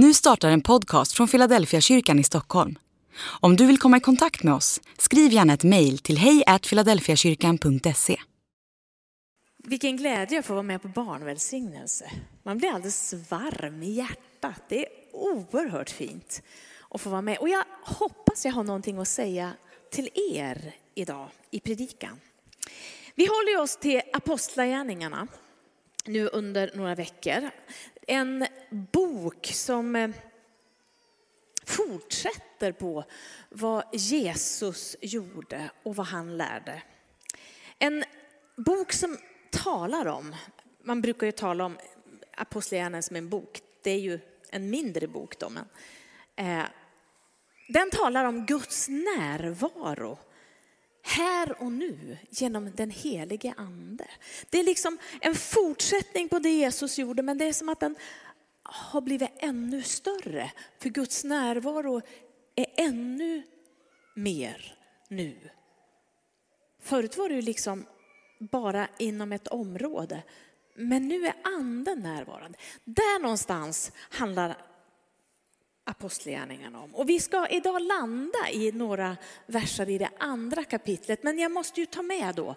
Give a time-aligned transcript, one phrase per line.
[0.00, 2.78] Nu startar en podcast från Philadelphia kyrkan i Stockholm.
[3.40, 8.16] Om du vill komma i kontakt med oss, skriv gärna ett mejl till hejfiladelfiakyrkan.se.
[9.64, 12.10] Vilken glädje att få vara med på barnvälsignelse.
[12.42, 14.62] Man blir alldeles varm i hjärtat.
[14.68, 16.42] Det är oerhört fint
[16.90, 17.38] att få vara med.
[17.38, 19.52] Och jag hoppas jag har någonting att säga
[19.90, 22.20] till er idag i predikan.
[23.14, 25.28] Vi håller oss till Apostlagärningarna
[26.04, 27.50] nu under några veckor.
[28.10, 30.10] En bok som eh,
[31.64, 33.04] fortsätter på
[33.48, 36.82] vad Jesus gjorde och vad han lärde.
[37.78, 38.04] En
[38.56, 39.18] bok som
[39.50, 40.36] talar om,
[40.82, 41.78] man brukar ju tala om
[42.36, 44.20] Apostlagärningarna som en bok, det är ju
[44.50, 45.64] en mindre bok då, men
[46.36, 46.66] eh,
[47.68, 50.18] den talar om Guds närvaro
[51.08, 54.06] här och nu genom den helige ande.
[54.50, 57.96] Det är liksom en fortsättning på det Jesus gjorde, men det är som att den
[58.62, 60.52] har blivit ännu större.
[60.78, 62.00] För Guds närvaro
[62.54, 63.42] är ännu
[64.14, 64.76] mer
[65.08, 65.36] nu.
[66.82, 67.86] Förut var det ju liksom
[68.38, 70.22] bara inom ett område.
[70.74, 72.58] Men nu är anden närvarande.
[72.84, 74.56] Där någonstans handlar
[75.88, 76.94] apostlagärningarna om.
[76.94, 81.22] Och vi ska idag landa i några verser i det andra kapitlet.
[81.22, 82.54] Men jag måste ju ta med då,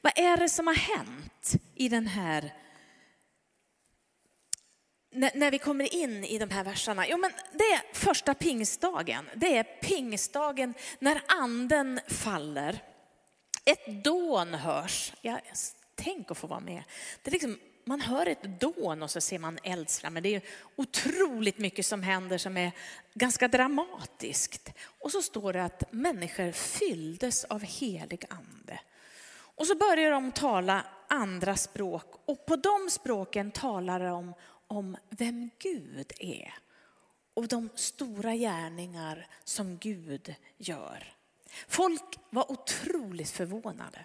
[0.00, 2.52] vad är det som har hänt i den här
[5.14, 7.08] när vi kommer in i de här verserna?
[7.08, 9.30] Jo, men det är första pingstdagen.
[9.34, 12.82] Det är pingstdagen när anden faller.
[13.64, 15.12] Ett dån hörs.
[15.20, 15.40] Jag,
[15.94, 16.82] tänk att få vara med.
[17.22, 20.20] Det är liksom man hör ett dån och så ser man eldsflammor.
[20.20, 20.42] Det är
[20.76, 22.72] otroligt mycket som händer som är
[23.14, 24.72] ganska dramatiskt.
[25.00, 28.80] Och så står det att människor fylldes av helig ande.
[29.54, 34.34] Och så börjar de tala andra språk och på de språken talar de
[34.66, 36.54] om vem Gud är
[37.34, 41.14] och de stora gärningar som Gud gör.
[41.68, 44.04] Folk var otroligt förvånade.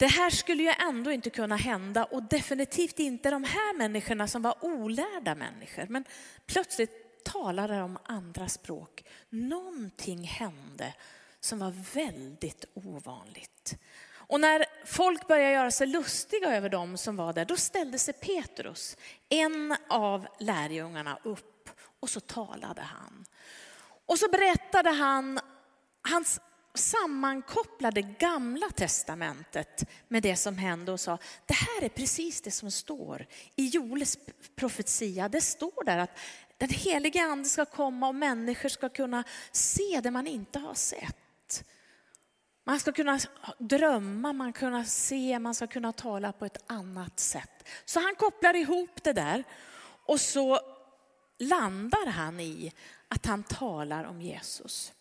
[0.00, 4.42] Det här skulle ju ändå inte kunna hända och definitivt inte de här människorna som
[4.42, 5.86] var olärda människor.
[5.88, 6.04] Men
[6.46, 9.04] plötsligt talade de andra språk.
[9.28, 10.94] Någonting hände
[11.40, 13.76] som var väldigt ovanligt.
[14.12, 18.14] Och när folk började göra sig lustiga över dem som var där, då ställde sig
[18.14, 18.96] Petrus,
[19.28, 23.24] en av lärjungarna, upp och så talade han.
[24.06, 25.40] Och så berättade han
[26.02, 26.40] hans
[26.74, 32.70] sammankopplade gamla testamentet med det som hände och sa, det här är precis det som
[32.70, 33.26] står
[33.56, 34.18] i Joles
[34.56, 35.28] profetia.
[35.28, 36.18] Det står där att
[36.58, 41.64] den helige ande ska komma och människor ska kunna se det man inte har sett.
[42.64, 43.18] Man ska kunna
[43.58, 47.68] drömma, man ska kunna se, man ska kunna tala på ett annat sätt.
[47.84, 49.44] Så han kopplar ihop det där
[50.06, 50.60] och så
[51.38, 52.72] landar han i
[53.08, 54.92] att han talar om Jesus.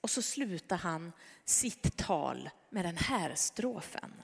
[0.00, 1.12] Och så slutar han
[1.44, 4.14] sitt tal med den här strofen.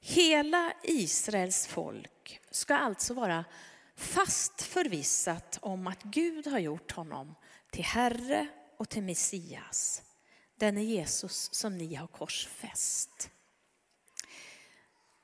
[0.00, 3.44] Hela Israels folk ska alltså vara
[3.96, 7.34] fast förvissat om att Gud har gjort honom
[7.70, 8.46] till Herre
[8.76, 10.02] och till Messias.
[10.56, 13.30] Denne Jesus som ni har korsfäst.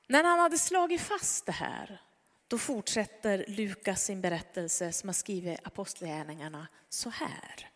[0.07, 2.01] När han hade slagit fast det här,
[2.47, 7.72] då fortsätter Lukas sin berättelse som har skrivit Apostlagärningarna så här.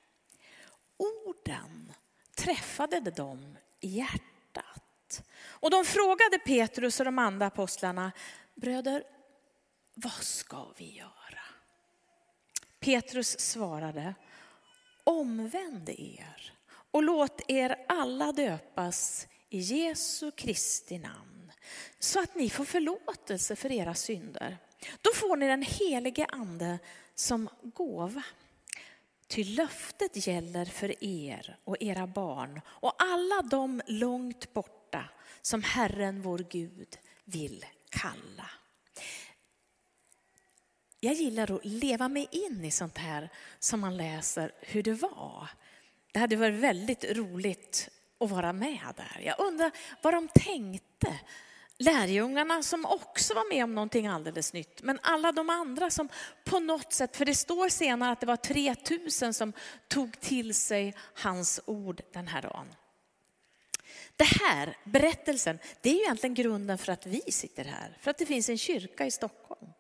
[0.98, 1.94] Orden
[2.36, 5.24] träffade dem i hjärtat.
[5.40, 8.12] Och de frågade Petrus och de andra apostlarna,
[8.56, 9.04] bröder,
[9.94, 11.14] vad ska vi göra?
[12.80, 14.16] Petrus svarade,
[15.04, 16.54] omvänd er
[16.92, 21.52] och låt er alla döpas i Jesu Kristi namn
[22.00, 24.58] så att ni får förlåtelse för era synder.
[25.02, 26.80] Då får ni den helige ande
[27.16, 28.24] som gåva.
[29.28, 35.10] Ty löftet gäller för er och era barn och alla de långt borta
[35.42, 38.50] som Herren vår Gud vill kalla.
[41.00, 43.30] Jag gillar att leva mig in i sånt här
[43.60, 45.50] som man läser hur det var.
[46.12, 47.90] Det hade varit väldigt roligt
[48.20, 49.22] att vara med där.
[49.26, 49.72] Jag undrar
[50.02, 51.20] vad de tänkte
[51.78, 54.82] lärjungarna som också var med om någonting alldeles nytt.
[54.82, 56.10] Men alla de andra som
[56.46, 59.54] på något sätt, för det står senare att det var 3000 som
[59.88, 62.68] tog till sig hans ord den här dagen.
[64.16, 67.98] Det här, berättelsen, det är ju egentligen grunden för att vi sitter här.
[68.02, 69.72] För att det finns en kyrka i Stockholm.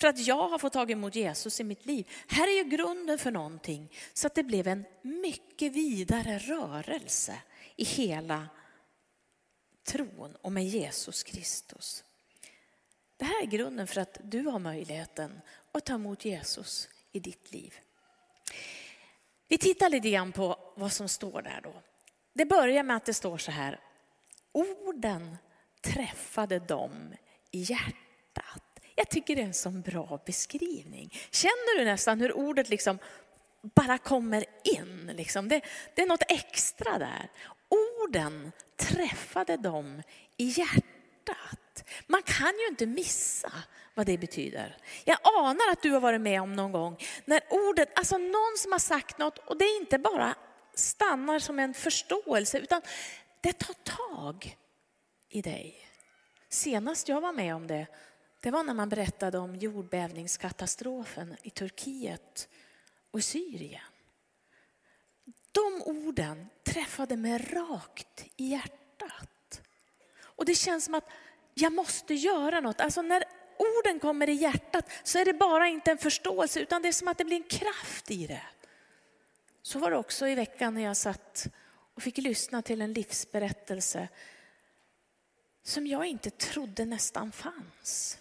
[0.00, 2.08] För att jag har fått tag emot Jesus i mitt liv.
[2.28, 3.92] Här är ju grunden för någonting.
[4.12, 7.34] Så att det blev en mycket vidare rörelse
[7.76, 8.48] i hela
[9.84, 12.04] tron och med Jesus Kristus.
[13.16, 15.40] Det här är grunden för att du har möjligheten
[15.72, 17.74] att ta emot Jesus i ditt liv.
[19.48, 21.72] Vi tittar lite grann på vad som står där då.
[22.32, 23.80] Det börjar med att det står så här.
[24.52, 25.36] Orden
[25.80, 27.14] träffade dem
[27.50, 28.80] i hjärtat.
[28.94, 31.12] Jag tycker det är en sån bra beskrivning.
[31.30, 32.98] Känner du nästan hur ordet liksom
[33.62, 35.12] bara kommer in?
[35.14, 35.48] Liksom.
[35.48, 35.60] Det,
[35.94, 37.30] det är något extra där.
[37.68, 40.02] Orden träffade dem
[40.36, 41.84] i hjärtat.
[42.06, 43.52] Man kan ju inte missa
[43.94, 44.76] vad det betyder.
[45.04, 48.72] Jag anar att du har varit med om någon gång när ordet, alltså någon som
[48.72, 50.34] har sagt något och det inte bara
[50.74, 52.82] stannar som en förståelse utan
[53.40, 54.56] det tar tag
[55.28, 55.76] i dig.
[56.48, 57.86] Senast jag var med om det,
[58.40, 62.48] det var när man berättade om jordbävningskatastrofen i Turkiet
[63.10, 63.93] och i Syrien.
[65.54, 69.62] De orden träffade mig rakt i hjärtat.
[70.22, 71.08] Och det känns som att
[71.54, 72.80] jag måste göra något.
[72.80, 73.24] Alltså när
[73.56, 77.08] orden kommer i hjärtat så är det bara inte en förståelse utan det är som
[77.08, 78.42] att det blir en kraft i det.
[79.62, 81.46] Så var det också i veckan när jag satt
[81.94, 84.08] och fick lyssna till en livsberättelse
[85.62, 88.18] som jag inte trodde nästan fanns.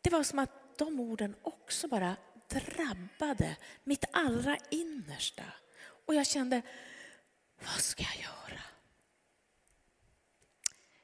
[0.00, 2.16] Det var som att de orden också bara
[2.60, 5.44] drabbade mitt allra innersta.
[6.06, 6.62] Och jag kände,
[7.58, 8.60] vad ska jag göra?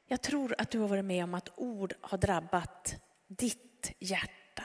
[0.06, 4.64] Jag tror att du har varit med om att ord har drabbat ditt hjärta.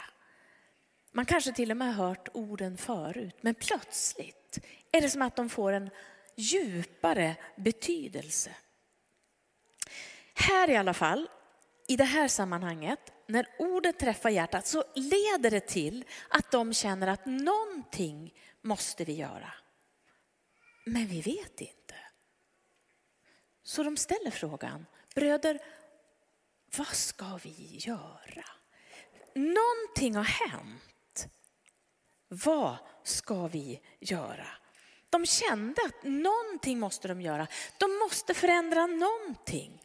[1.11, 4.59] Man kanske till och med har hört orden förut, men plötsligt
[4.91, 5.89] är det som att de får en
[6.35, 8.55] djupare betydelse.
[10.33, 11.27] Här i alla fall,
[11.87, 17.07] i det här sammanhanget, när ordet träffar hjärtat så leder det till att de känner
[17.07, 19.53] att någonting måste vi göra.
[20.85, 21.95] Men vi vet inte.
[23.63, 24.85] Så de ställer frågan,
[25.15, 25.59] bröder,
[26.77, 28.45] vad ska vi göra?
[29.35, 31.27] Någonting har hänt.
[32.27, 34.47] Vad ska vi göra?
[35.09, 37.47] De kände att någonting måste de göra.
[37.77, 39.81] De måste förändra någonting.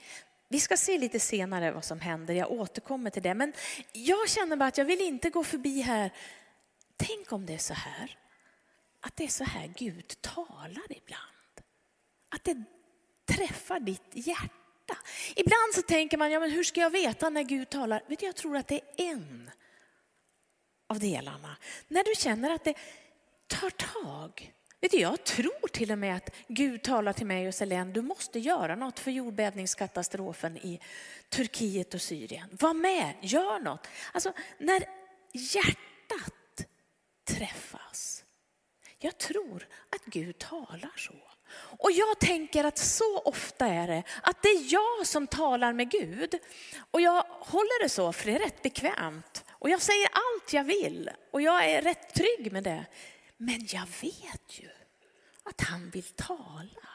[0.53, 3.35] Vi ska se lite senare vad som händer, jag återkommer till det.
[3.35, 3.53] Men
[3.93, 6.11] jag känner bara att jag vill inte gå förbi här.
[6.97, 8.19] Tänk om det är så här,
[9.01, 11.61] att det är så här Gud talar ibland.
[12.29, 12.65] Att det
[13.25, 14.97] träffar ditt hjärta.
[15.37, 18.03] Ibland så tänker man, ja men hur ska jag veta när Gud talar?
[18.07, 19.51] Vet du, jag tror att det är en
[20.87, 21.57] av delarna.
[21.89, 22.75] När du känner att det
[23.47, 27.55] tar tag Vet du, jag tror till och med att Gud talar till mig och
[27.55, 30.81] Selene, du måste göra något för jordbävningskatastrofen i
[31.29, 32.49] Turkiet och Syrien.
[32.61, 33.87] Var med, gör något.
[34.13, 34.85] Alltså när
[35.33, 36.67] hjärtat
[37.25, 38.25] träffas.
[38.99, 41.15] Jag tror att Gud talar så.
[41.55, 45.91] Och jag tänker att så ofta är det att det är jag som talar med
[45.91, 46.35] Gud.
[46.91, 49.45] Och jag håller det så för det är rätt bekvämt.
[49.51, 52.87] Och jag säger allt jag vill och jag är rätt trygg med det.
[53.43, 54.69] Men jag vet ju
[55.43, 56.89] att han vill tala.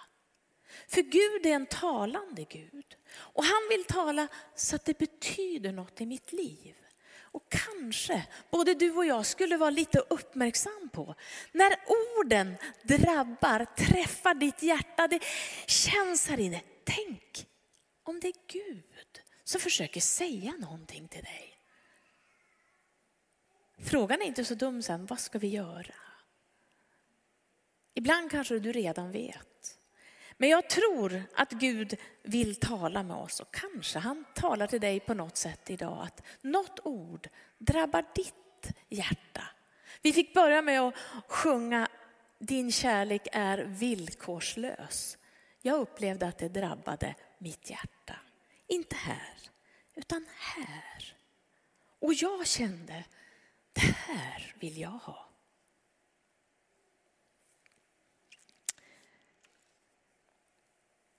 [0.88, 2.96] För Gud är en talande Gud.
[3.16, 6.76] Och han vill tala så att det betyder något i mitt liv.
[7.18, 11.16] Och kanske både du och jag skulle vara lite uppmärksam på
[11.52, 15.24] när orden drabbar, träffar ditt hjärta, det
[15.68, 16.62] känns här inne.
[16.84, 17.48] Tänk
[18.04, 21.60] om det är Gud som försöker säga någonting till dig.
[23.80, 26.05] Frågan är inte så dum sen, vad ska vi göra?
[27.98, 29.80] Ibland kanske du redan vet.
[30.38, 35.00] Men jag tror att Gud vill tala med oss och kanske han talar till dig
[35.00, 39.44] på något sätt idag att något ord drabbar ditt hjärta.
[40.02, 40.96] Vi fick börja med att
[41.28, 41.88] sjunga
[42.40, 45.18] Din kärlek är villkorslös.
[45.62, 48.20] Jag upplevde att det drabbade mitt hjärta.
[48.68, 49.38] Inte här,
[49.96, 51.16] utan här.
[52.00, 53.04] Och jag kände,
[53.74, 55.25] det här vill jag ha.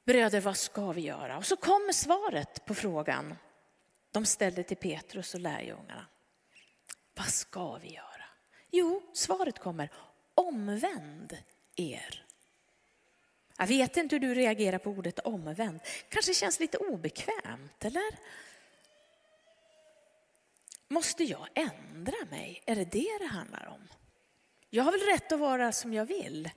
[0.06, 1.36] Bröder, vad ska vi göra?
[1.36, 3.34] Och så kommer svaret på frågan
[4.10, 6.06] de ställde till Petrus och lärjungarna.
[7.14, 8.24] Vad ska vi göra?
[8.70, 9.90] Jo, svaret kommer,
[10.34, 11.38] omvänd
[11.76, 12.24] er.
[13.58, 15.80] Jag vet inte hur du reagerar på ordet omvänd.
[16.08, 18.18] Kanske känns lite obekvämt, eller?
[20.88, 22.62] Måste jag ändra mig?
[22.66, 23.88] Är det det det handlar om?
[24.70, 26.50] Jag har väl rätt att vara som jag vill?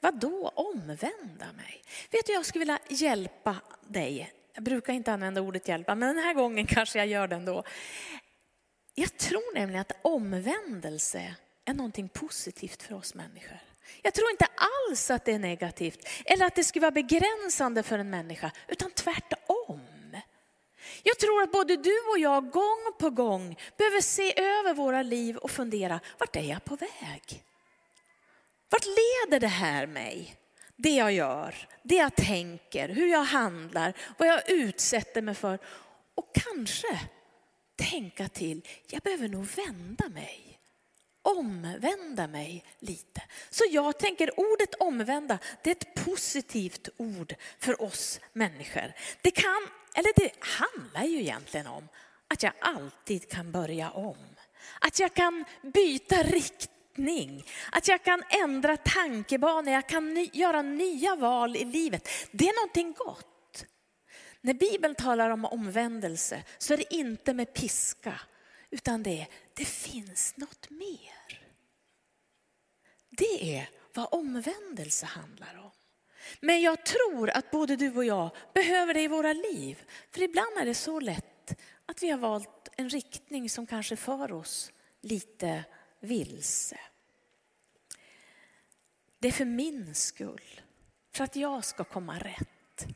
[0.00, 1.82] Vad då omvända mig?
[2.10, 4.32] Vet du, jag skulle vilja hjälpa dig.
[4.54, 7.64] Jag brukar inte använda ordet hjälpa, men den här gången kanske jag gör det ändå.
[8.94, 13.58] Jag tror nämligen att omvändelse är någonting positivt för oss människor.
[14.02, 17.98] Jag tror inte alls att det är negativt eller att det skulle vara begränsande för
[17.98, 19.80] en människa, utan tvärtom.
[21.02, 25.36] Jag tror att både du och jag gång på gång behöver se över våra liv
[25.36, 27.44] och fundera, vart är jag på väg?
[28.68, 30.36] Vart leder det här mig?
[30.76, 35.58] Det jag gör, det jag tänker, hur jag handlar, vad jag utsätter mig för.
[36.14, 37.00] Och kanske
[37.76, 40.48] tänka till, jag behöver nog vända mig
[41.36, 43.22] omvända mig lite.
[43.50, 48.92] Så jag tänker ordet omvända, det är ett positivt ord för oss människor.
[49.22, 51.88] Det kan, eller det handlar ju egentligen om
[52.28, 54.16] att jag alltid kan börja om.
[54.80, 56.77] Att jag kan byta riktning,
[57.72, 62.08] att jag kan ändra tankebanor, jag kan göra nya val i livet.
[62.30, 63.66] Det är någonting gott.
[64.40, 68.20] När Bibeln talar om omvändelse så är det inte med piska,
[68.70, 71.42] utan det är, det finns något mer.
[73.10, 75.70] Det är vad omvändelse handlar om.
[76.40, 79.82] Men jag tror att både du och jag behöver det i våra liv.
[80.10, 84.32] För ibland är det så lätt att vi har valt en riktning som kanske för
[84.32, 85.64] oss lite
[86.00, 86.80] vilse.
[89.18, 90.60] Det är för min skull,
[91.12, 92.86] för att jag ska komma rätt.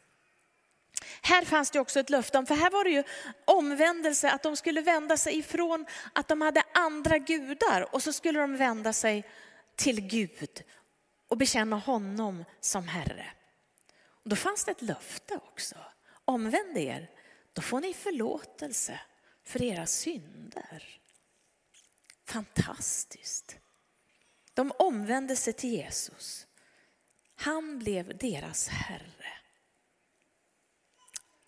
[1.22, 3.04] Här fanns det också ett löfte om, för här var det ju
[3.44, 8.40] omvändelse, att de skulle vända sig ifrån att de hade andra gudar och så skulle
[8.40, 9.24] de vända sig
[9.76, 10.62] till Gud
[11.28, 13.26] och bekänna honom som Herre.
[14.24, 15.76] Och då fanns det ett löfte också.
[16.24, 17.10] Omvänd er,
[17.52, 19.00] då får ni förlåtelse
[19.44, 21.01] för era synder.
[22.32, 23.58] Fantastiskt.
[24.54, 26.46] De omvände sig till Jesus.
[27.34, 29.32] Han blev deras Herre.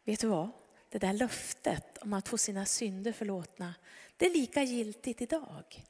[0.05, 0.51] Vet du vad?
[0.91, 3.75] Det där löftet om att få sina synder förlåtna,
[4.17, 5.85] det är lika giltigt idag.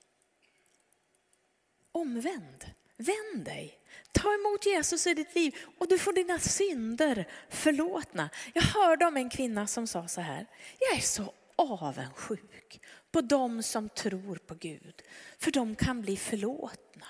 [1.92, 2.64] Omvänd,
[2.96, 3.78] vänd dig.
[4.12, 8.30] Ta emot Jesus i ditt liv och du får dina synder förlåtna.
[8.54, 10.46] Jag hörde om en kvinna som sa så här,
[10.78, 12.80] jag är så avundsjuk
[13.14, 15.02] på dem som tror på Gud,
[15.38, 17.06] för de kan bli förlåtna.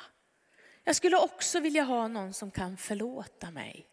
[0.85, 3.87] Jag skulle också vilja ha någon som kan förlåta mig.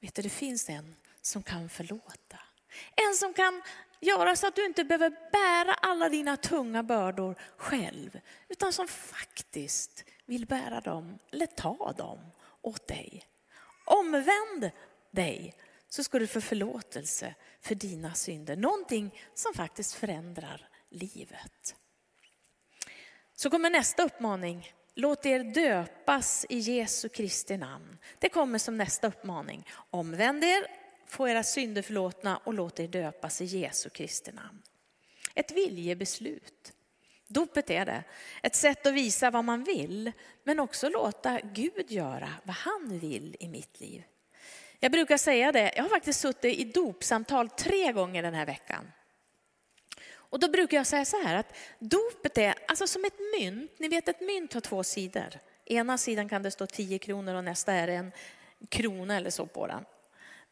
[0.00, 2.38] Vet du, det finns en som kan förlåta.
[3.08, 3.62] En som kan
[4.00, 10.04] göra så att du inte behöver bära alla dina tunga bördor själv, utan som faktiskt
[10.24, 12.18] vill bära dem, eller ta dem
[12.62, 13.26] åt dig.
[13.84, 14.70] Omvänd
[15.10, 15.54] dig
[15.94, 18.56] så ska du få förlåtelse för dina synder.
[18.56, 21.76] Någonting som faktiskt förändrar livet.
[23.34, 24.72] Så kommer nästa uppmaning.
[24.94, 27.98] Låt er döpas i Jesu Kristi namn.
[28.18, 29.68] Det kommer som nästa uppmaning.
[29.90, 30.66] Omvänd er
[31.06, 34.62] få era synder förlåtna och låt er döpas i Jesu Kristi namn.
[35.34, 36.72] Ett viljebeslut.
[37.28, 38.04] Dopet är det.
[38.42, 40.12] Ett sätt att visa vad man vill,
[40.44, 44.04] men också låta Gud göra vad han vill i mitt liv.
[44.84, 48.92] Jag brukar säga det, jag har faktiskt suttit i dopsamtal tre gånger den här veckan.
[50.12, 53.72] Och då brukar jag säga så här att dopet är alltså som ett mynt.
[53.78, 55.38] Ni vet ett mynt har två sidor.
[55.64, 58.12] Ena sidan kan det stå 10 kronor och nästa är det en
[58.68, 59.84] krona eller så på den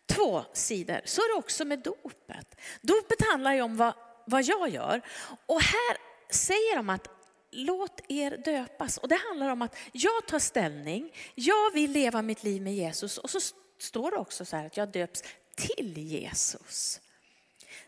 [0.07, 1.01] två sidor.
[1.05, 2.61] Så är det också med dopet.
[2.81, 3.95] Dopet handlar ju om vad,
[4.27, 5.01] vad jag gör.
[5.47, 5.97] Och här
[6.31, 7.09] säger de att
[7.51, 8.99] låt er döpas.
[8.99, 13.19] Och det handlar om att jag tar ställning, jag vill leva mitt liv med Jesus.
[13.19, 13.41] Och så
[13.83, 15.23] står det också så här att jag döps
[15.57, 17.01] till Jesus.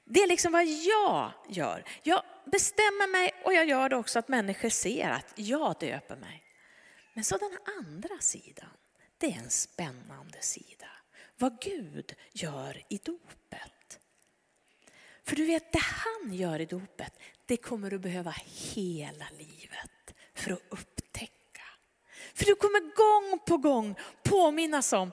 [0.04, 1.84] Det är liksom vad jag gör.
[2.02, 6.42] Jag bestämmer mig och jag gör det också att människor ser att jag döper mig.
[7.14, 8.70] Men så den andra sidan,
[9.18, 10.86] det är en spännande sida
[11.38, 14.00] vad Gud gör i dopet.
[15.22, 17.12] För du vet, det han gör i dopet,
[17.46, 18.34] det kommer du behöva
[18.74, 21.62] hela livet för att upptäcka.
[22.34, 25.12] För du kommer gång på gång påminnas om,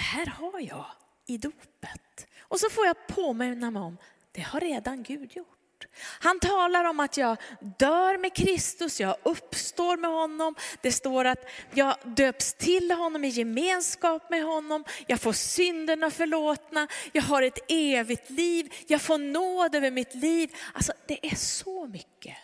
[0.00, 0.86] det här har jag
[1.26, 2.26] i dopet.
[2.40, 3.96] Och så får jag påminna mig om,
[4.32, 5.86] det har redan Gud gjort.
[6.20, 7.36] Han talar om att jag
[7.78, 10.54] dör med Kristus, jag uppstår med honom.
[10.80, 14.84] Det står att jag döps till honom i gemenskap med honom.
[15.06, 20.56] Jag får synderna förlåtna, jag har ett evigt liv, jag får nåd över mitt liv.
[20.72, 22.36] Alltså det är så mycket.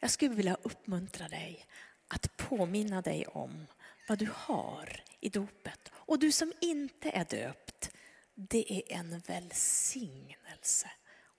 [0.00, 1.66] Jag skulle vilja uppmuntra dig
[2.08, 3.66] att påminna dig om
[4.08, 5.90] vad du har i dopet.
[5.94, 7.90] Och du som inte är döpt,
[8.34, 10.90] det är en välsignelse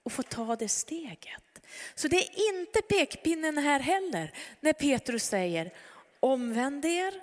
[0.05, 1.61] att få ta det steget.
[1.95, 5.73] Så det är inte pekpinnen här heller när Petrus säger
[6.19, 7.21] omvänd er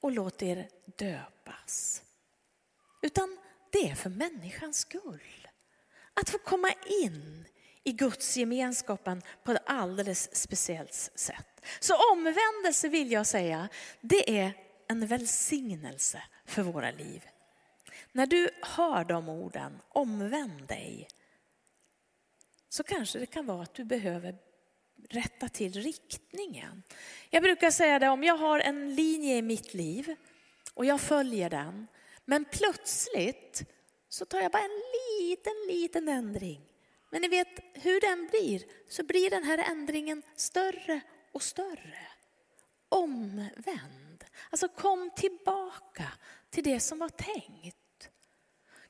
[0.00, 2.02] och låt er döpas.
[3.02, 3.38] Utan
[3.70, 5.48] det är för människans skull.
[6.14, 7.44] Att få komma in
[7.84, 11.46] i Guds gemenskapen på ett alldeles speciellt sätt.
[11.80, 13.68] Så omvändelse vill jag säga,
[14.00, 14.52] det är
[14.88, 17.24] en välsignelse för våra liv.
[18.12, 21.08] När du hör de orden, omvänd dig,
[22.68, 24.34] så kanske det kan vara att du behöver
[25.10, 26.82] rätta till riktningen.
[27.30, 30.16] Jag brukar säga det om jag har en linje i mitt liv
[30.74, 31.86] och jag följer den,
[32.24, 33.64] men plötsligt
[34.08, 34.82] så tar jag bara en
[35.20, 36.73] liten, liten ändring.
[37.14, 41.00] Men ni vet hur den blir, så blir den här ändringen större
[41.32, 42.06] och större.
[42.88, 44.24] Omvänd.
[44.50, 46.12] Alltså kom tillbaka
[46.50, 48.10] till det som var tänkt.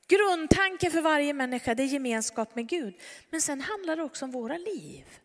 [0.07, 3.01] Grundtanken för varje människa det är gemenskap med Gud.
[3.29, 5.19] Men sen handlar det också om våra liv.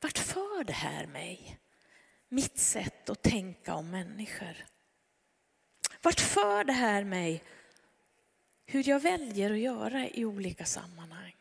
[0.00, 1.58] Vart för det här mig?
[2.28, 4.66] Mitt sätt att tänka om människor.
[6.02, 7.42] Vart för det här mig?
[8.66, 11.37] Hur jag väljer att göra i olika sammanhang.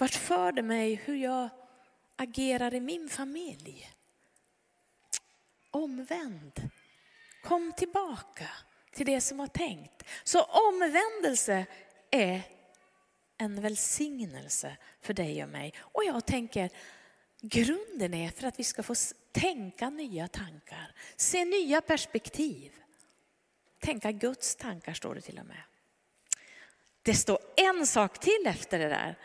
[0.00, 1.48] Vart för det mig hur jag
[2.16, 3.90] agerar i min familj?
[5.70, 6.70] Omvänd.
[7.42, 8.48] Kom tillbaka
[8.92, 10.04] till det som var tänkt.
[10.24, 11.66] Så omvändelse
[12.10, 12.42] är
[13.38, 15.74] en välsignelse för dig och mig.
[15.80, 16.70] Och jag tänker,
[17.40, 18.94] grunden är för att vi ska få
[19.32, 22.72] tänka nya tankar, se nya perspektiv.
[23.78, 25.62] Tänka Guds tankar står det till och med.
[27.02, 29.16] Det står en sak till efter det där.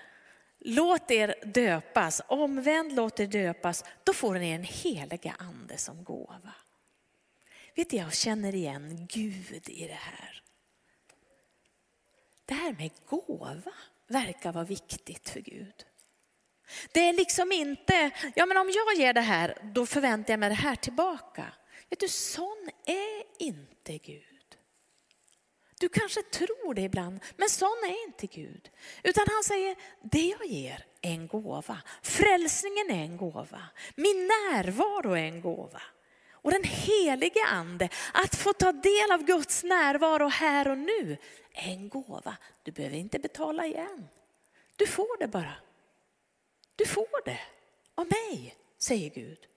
[0.67, 6.53] Låt er döpas, omvänd låt er döpas, då får ni en heliga ande som gåva.
[7.75, 10.41] Vet du, jag känner igen Gud i det här.
[12.45, 13.61] Det här med gåva
[14.07, 15.85] verkar vara viktigt för Gud.
[16.91, 20.49] Det är liksom inte, ja men om jag ger det här, då förväntar jag mig
[20.49, 21.53] det här tillbaka.
[21.89, 24.34] Vet du, sån är inte Gud.
[25.85, 28.69] Du kanske tror det ibland, men sån är inte Gud.
[29.03, 31.81] Utan han säger, det jag ger är en gåva.
[32.01, 33.61] Frälsningen är en gåva.
[33.95, 35.81] Min närvaro är en gåva.
[36.31, 41.17] Och den helige ande, att få ta del av Guds närvaro här och nu,
[41.51, 42.37] är en gåva.
[42.63, 44.07] Du behöver inte betala igen.
[44.75, 45.53] Du får det bara.
[46.75, 47.39] Du får det
[47.95, 49.47] av mig, säger Gud.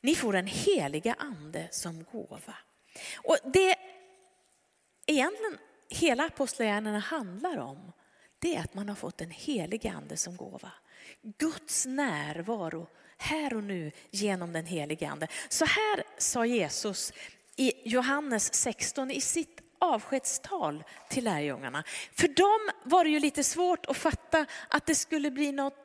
[0.00, 2.54] Ni får den heliga ande som gåva.
[3.16, 3.76] Och det
[5.06, 7.92] egentligen hela apostlagärningarna handlar om,
[8.38, 10.72] det är att man har fått en helig ande som gåva.
[11.22, 12.88] Guds närvaro
[13.18, 15.28] här och nu genom den helige ande.
[15.48, 17.12] Så här sa Jesus
[17.56, 21.84] i Johannes 16 i sitt avskedstal till lärjungarna.
[22.12, 25.78] För dem var det ju lite svårt att fatta att det skulle bli något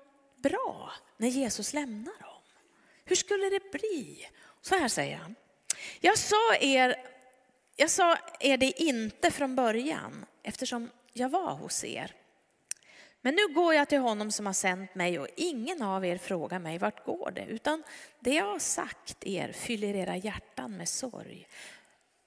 [0.43, 2.41] bra när Jesus lämnar dem.
[3.05, 4.27] Hur skulle det bli?
[4.61, 5.35] Så här säger han.
[5.99, 6.95] Jag sa er,
[7.81, 12.15] jag sa er det inte från början eftersom jag var hos er.
[13.21, 16.59] Men nu går jag till honom som har sänt mig och ingen av er frågar
[16.59, 17.83] mig vart går det, utan
[18.19, 21.47] det jag har sagt er fyller era hjärtan med sorg.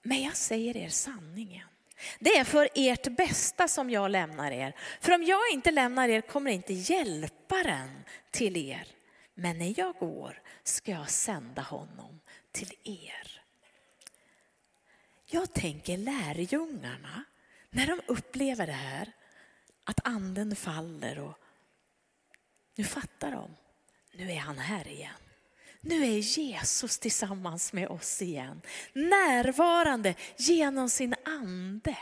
[0.02, 1.68] Men jag säger er sanningen.
[2.18, 4.76] Det är för ert bästa som jag lämnar er.
[5.00, 8.86] För om jag inte lämnar er kommer inte hjälparen till er.
[9.34, 12.20] Men när jag går ska jag sända honom
[12.52, 13.33] till er.
[15.26, 17.24] Jag tänker lärjungarna,
[17.70, 19.12] när de upplever det här,
[19.84, 21.38] att anden faller och
[22.76, 23.56] nu fattar de,
[24.12, 25.14] nu är han här igen.
[25.80, 28.60] Nu är Jesus tillsammans med oss igen,
[28.92, 31.96] närvarande genom sin ande.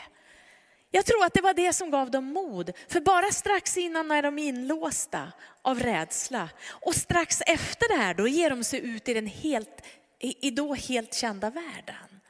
[0.91, 4.23] Jag tror att det var det som gav dem mod, för bara strax innan är
[4.23, 5.31] de inlåsta
[5.61, 6.49] av rädsla.
[6.67, 9.81] Och strax efter det här, då ger de sig ut i den helt,
[10.19, 12.21] i då helt kända världen.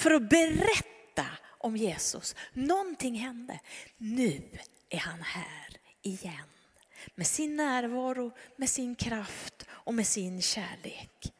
[0.00, 1.26] För att berätta
[1.58, 2.34] om Jesus.
[2.52, 3.60] Någonting hände.
[3.96, 4.58] Nu
[4.88, 6.48] är han här igen.
[7.14, 11.32] Med sin närvaro, med sin kraft och med sin kärlek.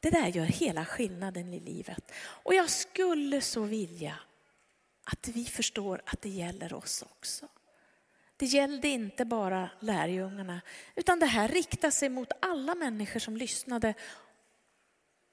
[0.00, 2.12] Det där gör hela skillnaden i livet.
[2.16, 4.18] Och jag skulle så vilja
[5.04, 7.48] att vi förstår att det gäller oss också.
[8.36, 10.60] Det gällde inte bara lärjungarna,
[10.94, 13.94] utan det här riktar sig mot alla människor som lyssnade.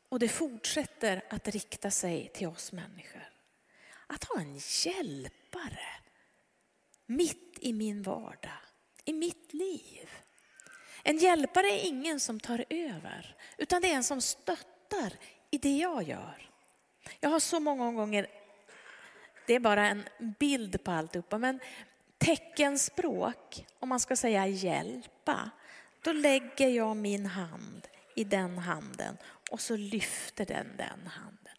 [0.09, 3.29] Och det fortsätter att rikta sig till oss människor.
[4.07, 5.99] Att ha en hjälpare
[7.09, 8.59] mitt i min vardag,
[9.05, 10.09] i mitt liv.
[11.03, 15.13] En hjälpare är ingen som tar över, utan det är en som stöttar
[15.51, 16.49] i det jag gör.
[17.19, 18.27] Jag har så många gånger,
[19.47, 20.03] det är bara en
[20.39, 21.59] bild på alltihopa, men
[22.17, 25.49] teckenspråk, om man ska säga hjälpa,
[26.01, 29.17] då lägger jag min hand i den handen
[29.49, 31.55] och så lyfter den den handen.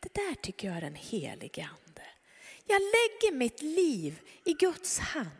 [0.00, 2.02] Det där tycker jag är den helige ande.
[2.64, 5.30] Jag lägger mitt liv i Guds hand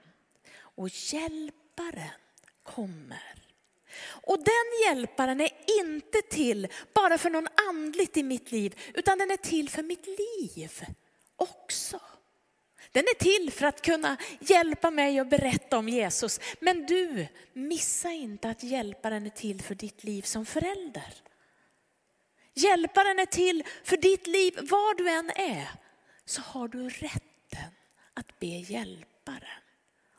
[0.59, 2.21] och hjälparen
[2.63, 3.35] kommer.
[4.09, 9.31] Och den hjälparen är inte till bara för någon andligt i mitt liv, utan den
[9.31, 10.83] är till för mitt liv
[11.37, 12.01] också.
[12.93, 16.41] Den är till för att kunna hjälpa mig att berätta om Jesus.
[16.61, 21.15] Men du, missa inte att hjälparen är till för ditt liv som förälder.
[22.59, 25.69] Hjälparen är till för ditt liv var du än är.
[26.25, 27.71] Så har du rätten
[28.15, 29.63] att be hjälparen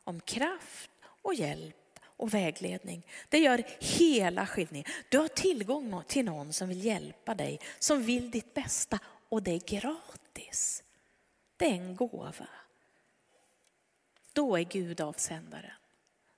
[0.04, 3.08] om kraft och hjälp och vägledning.
[3.30, 4.84] Det gör hela skillnaden.
[5.10, 9.52] Du har tillgång till någon som vill hjälpa dig, som vill ditt bästa och det
[9.52, 10.84] är gratis.
[11.58, 12.50] Det är en gåva.
[14.34, 15.72] Då är Gud avsändaren.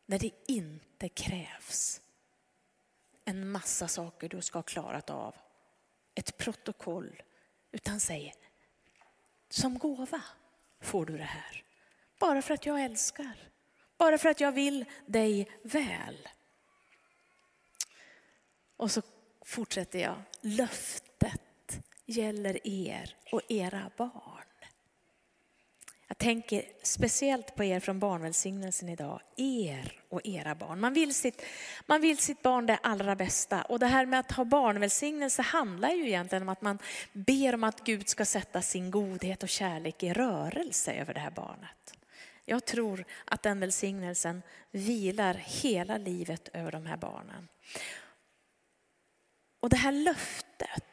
[0.06, 2.02] När det inte krävs
[3.26, 5.36] en massa saker du ska ha klarat av.
[6.16, 7.22] Ett protokoll.
[7.72, 8.34] Utan säger,
[9.50, 10.22] som gåva
[10.82, 11.64] får du det här.
[12.20, 13.38] Bara för att jag älskar.
[13.98, 16.28] Bara för att jag vill dig väl.
[18.78, 19.02] Och så
[19.46, 20.22] fortsätter jag.
[20.42, 24.49] Löftet gäller er och era barn.
[26.12, 29.22] Jag tänker speciellt på er från barnvälsignelsen idag.
[29.38, 30.80] Er och era barn.
[30.80, 31.42] Man vill, sitt,
[31.86, 33.62] man vill sitt barn det allra bästa.
[33.62, 36.80] Och det här med att ha barnvälsignelse handlar ju egentligen om att man
[37.14, 41.32] ber om att Gud ska sätta sin godhet och kärlek i rörelse över det här
[41.32, 41.94] barnet.
[42.46, 44.42] Jag tror att den välsignelsen
[44.72, 47.48] vilar hela livet över de här barnen.
[49.60, 50.89] Och det här löftet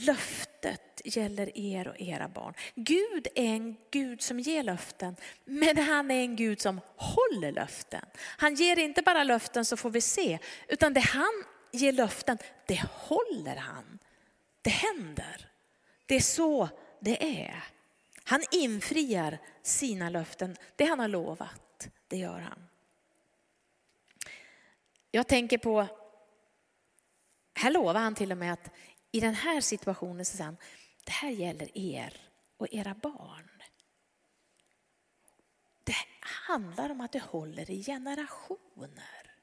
[0.00, 2.54] Löftet gäller er och era barn.
[2.74, 8.04] Gud är en Gud som ger löften, men han är en Gud som håller löften.
[8.16, 12.82] Han ger inte bara löften så får vi se, utan det han ger löften, det
[12.90, 13.98] håller han.
[14.62, 15.50] Det händer.
[16.06, 16.68] Det är så
[17.00, 17.64] det är.
[18.24, 20.56] Han infriar sina löften.
[20.76, 22.68] Det han har lovat, det gör han.
[25.10, 25.86] Jag tänker på,
[27.54, 28.70] här lovar han till och med att
[29.12, 30.56] i den här situationen så säger han,
[31.04, 32.12] det här gäller er
[32.56, 33.50] och era barn.
[35.84, 39.34] Det handlar om att det håller i generationer.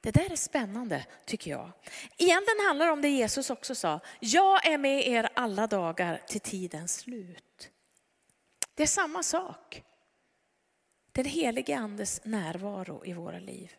[0.00, 1.72] Det där är spännande tycker jag.
[2.16, 6.40] Egentligen handlar det om det Jesus också sa, jag är med er alla dagar till
[6.40, 7.70] tidens slut.
[8.74, 9.82] Det är samma sak.
[11.12, 13.72] Den helige andes närvaro i våra liv.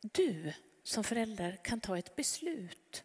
[0.00, 0.52] Du
[0.84, 3.04] som förälder kan ta ett beslut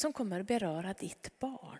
[0.00, 1.78] som kommer att beröra ditt barn.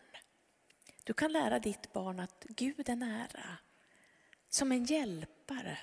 [1.04, 3.59] Du kan lära ditt barn att Gud är nära.
[4.48, 5.78] Som en hjälpare,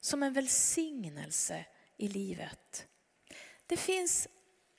[0.00, 1.64] som en välsignelse
[1.96, 2.86] i livet.
[3.66, 4.28] Det finns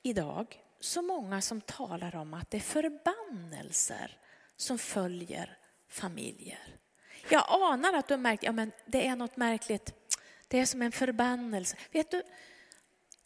[0.04, 4.18] idag så många som talar om att det är förbannelser
[4.56, 6.80] som följer familjer.
[7.30, 9.94] Jag anar att du har märkt, ja men det är något märkligt,
[10.48, 11.78] det är som en förbannelse.
[11.92, 12.24] Vet du,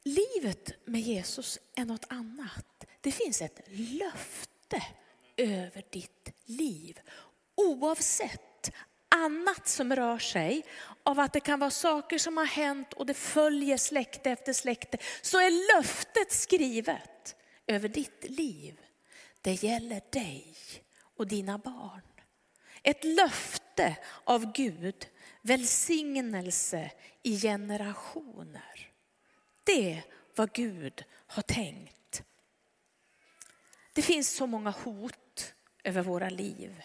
[0.04, 2.71] livet med Jesus är något annat.
[3.02, 4.84] Det finns ett löfte
[5.38, 7.00] över ditt liv.
[7.56, 8.72] Oavsett
[9.10, 10.66] annat som rör sig
[11.04, 14.98] av att det kan vara saker som har hänt och det följer släkte efter släkte,
[15.22, 17.36] så är löftet skrivet
[17.68, 18.80] över ditt liv.
[19.42, 20.56] Det gäller dig
[21.18, 22.02] och dina barn.
[22.84, 25.08] Ett löfte av Gud,
[25.42, 26.92] välsignelse
[27.24, 28.92] i generationer.
[29.64, 30.04] Det är
[30.36, 32.01] vad Gud har tänkt.
[33.94, 36.84] Det finns så många hot över våra liv.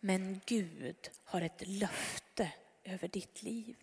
[0.00, 2.52] Men Gud har ett löfte
[2.84, 3.76] över ditt liv.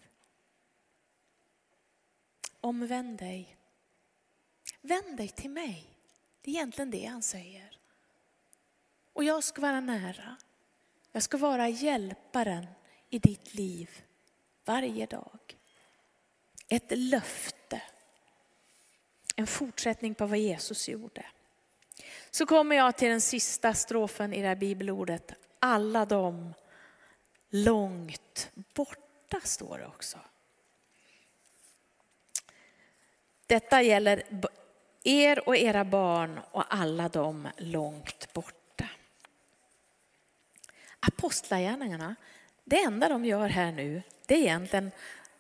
[2.60, 3.58] Omvänd dig.
[4.82, 5.88] Vänd dig till mig.
[6.42, 7.78] Det är egentligen det han säger.
[9.14, 10.38] Och jag ska vara nära.
[11.12, 12.68] Jag ska vara hjälparen
[13.10, 13.90] i ditt liv
[14.66, 15.58] varje dag.
[16.68, 17.82] Ett löfte.
[19.36, 21.26] En fortsättning på vad Jesus gjorde.
[22.32, 25.34] Så kommer jag till den sista strofen i det här bibelordet.
[25.60, 26.54] Alla de
[27.50, 30.18] långt borta står det också.
[33.46, 34.24] Detta gäller
[35.04, 38.90] er och era barn och alla de långt borta.
[41.00, 42.16] Apostlagärningarna,
[42.64, 44.92] det enda de gör här nu, det är egentligen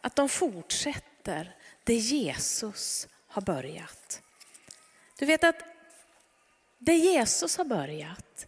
[0.01, 4.21] att de fortsätter det Jesus har börjat.
[5.19, 5.72] Du vet att
[6.85, 8.47] det Jesus har börjat,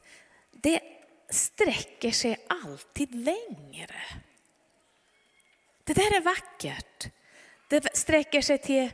[0.51, 0.81] det
[1.29, 4.01] sträcker sig alltid längre.
[5.83, 7.07] Det där är vackert.
[7.69, 8.91] Det sträcker sig till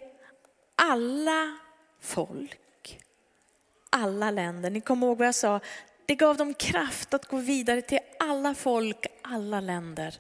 [0.76, 1.58] alla
[2.00, 3.00] folk,
[3.90, 4.70] alla länder.
[4.70, 5.60] Ni kommer ihåg vad jag sa?
[6.06, 10.16] Det gav dem kraft att gå vidare till alla folk, alla länder,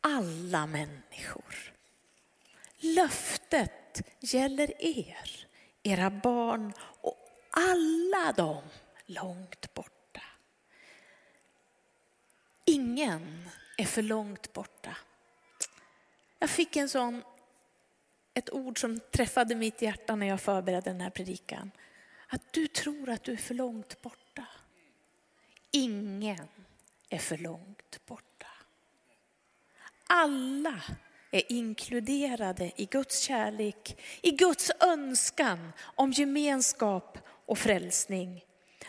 [0.00, 1.72] alla människor.
[2.78, 5.46] löftet gäller er,
[5.82, 6.72] era barn
[7.50, 8.62] alla de
[9.06, 10.22] långt borta.
[12.64, 14.96] Ingen är för långt borta.
[16.38, 17.22] Jag fick en sån,
[18.34, 21.70] ett ord som träffade mitt hjärta när jag förberedde den här predikan.
[22.26, 24.46] Att du tror att du är för långt borta.
[25.70, 26.48] Ingen
[27.08, 28.46] är för långt borta.
[30.06, 30.82] Alla
[31.30, 38.44] är inkluderade i Guds kärlek, i Guds önskan om gemenskap och frälsning.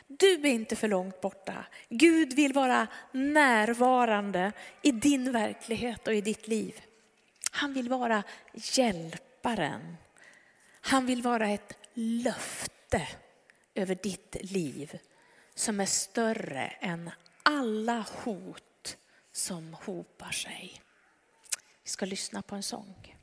[0.08, 1.66] Du är inte för långt borta.
[1.90, 6.82] Gud vill vara närvarande i din verklighet och i ditt liv.
[7.52, 9.98] Han vill vara hjälparen.
[10.82, 13.08] Han vill vara ett löfte
[13.76, 15.00] över ditt liv
[15.56, 17.12] som är större än
[17.44, 18.98] alla hot
[19.32, 20.82] som hopar sig.
[21.84, 23.19] Vi ska lyssna på en sång.